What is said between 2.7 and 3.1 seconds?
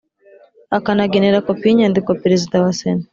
sena